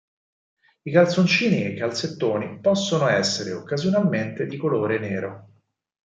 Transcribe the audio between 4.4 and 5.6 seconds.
di colore nero.